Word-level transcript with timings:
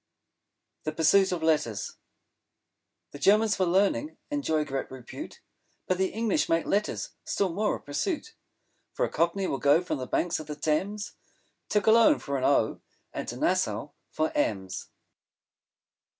THE 0.83 0.93
PURSUIT 0.93 1.31
OF 1.31 1.43
LETTERS 1.43 1.97
The 3.11 3.19
Germans 3.19 3.55
for 3.55 3.67
Learning 3.67 4.17
enjoy 4.31 4.65
great 4.65 4.89
repute; 4.89 5.41
But 5.85 5.99
the 5.99 6.07
English 6.09 6.49
make 6.49 6.65
Letters 6.65 7.09
still 7.23 7.53
more 7.53 7.75
a 7.75 7.79
pursuit; 7.79 8.33
For 8.93 9.05
a 9.05 9.09
Cockney 9.11 9.45
will 9.45 9.59
go 9.59 9.79
from 9.83 9.99
the 9.99 10.07
banks 10.07 10.39
of 10.39 10.47
the 10.47 10.55
Thames 10.55 11.11
To 11.69 11.81
Cologne 11.81 12.17
for 12.17 12.35
an 12.35 12.43
O 12.43 12.81
and 13.13 13.27
to 13.27 13.37
Nassau 13.37 13.91
for 14.09 14.31
M's. 14.33 14.87